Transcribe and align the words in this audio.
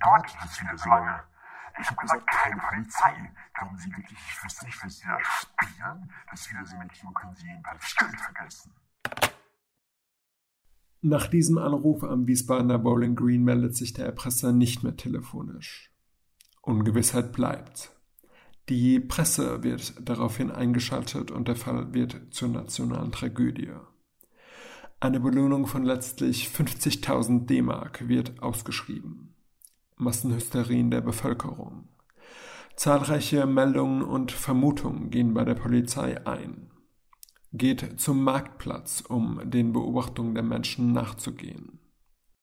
dauert 0.00 0.26
das 0.40 0.60
wieder 0.60 0.76
so 0.76 0.88
lange? 0.88 1.22
Ich 1.80 1.86
habe 1.88 2.00
gesagt, 2.00 2.26
keine 2.26 2.56
Polizei. 2.60 3.32
Glauben 3.54 3.78
Sie 3.78 3.90
wirklich, 3.90 4.18
ich 4.18 4.44
wüsste 4.44 4.66
nicht, 4.66 4.84
was 4.84 4.98
Sie 4.98 5.06
da 5.06 5.18
spielen? 5.22 6.12
Das 6.30 6.50
Wiedersehen 6.50 6.90
können 7.14 7.34
Sie 7.34 7.46
jedenfalls 7.46 7.84
still 7.84 8.08
vergessen. 8.08 8.72
Nach 11.02 11.26
diesem 11.28 11.56
Anruf 11.56 12.04
am 12.04 12.26
Wiesbadener 12.26 12.78
Bowling 12.78 13.16
Green 13.16 13.42
meldet 13.42 13.74
sich 13.74 13.94
der 13.94 14.04
Erpresser 14.04 14.52
nicht 14.52 14.82
mehr 14.82 14.96
telefonisch. 14.96 15.90
Ungewissheit 16.60 17.32
bleibt. 17.32 17.96
Die 18.68 19.00
Presse 19.00 19.62
wird 19.62 19.94
daraufhin 20.00 20.50
eingeschaltet 20.50 21.30
und 21.30 21.48
der 21.48 21.56
Fall 21.56 21.94
wird 21.94 22.34
zur 22.34 22.48
nationalen 22.48 23.12
Tragödie. 23.12 23.72
Eine 25.00 25.18
Belohnung 25.18 25.66
von 25.66 25.82
letztlich 25.82 26.48
50.000 26.48 27.46
D-Mark 27.46 28.06
wird 28.06 28.42
ausgeschrieben. 28.42 29.19
Massenhysterien 30.00 30.90
der 30.90 31.00
Bevölkerung. 31.00 31.88
Zahlreiche 32.76 33.46
Meldungen 33.46 34.02
und 34.02 34.32
Vermutungen 34.32 35.10
gehen 35.10 35.34
bei 35.34 35.44
der 35.44 35.54
Polizei 35.54 36.26
ein 36.26 36.70
geht 37.52 38.00
zum 38.00 38.22
Marktplatz, 38.22 39.02
um 39.08 39.40
den 39.44 39.72
Beobachtungen 39.72 40.34
der 40.34 40.44
Menschen 40.44 40.92
nachzugehen. 40.92 41.78